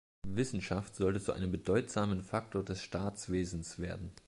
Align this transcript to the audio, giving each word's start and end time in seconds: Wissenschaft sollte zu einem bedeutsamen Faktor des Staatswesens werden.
Wissenschaft 0.27 0.95
sollte 0.95 1.19
zu 1.21 1.31
einem 1.31 1.51
bedeutsamen 1.51 2.23
Faktor 2.23 2.63
des 2.65 2.81
Staatswesens 2.81 3.77
werden. 3.77 4.11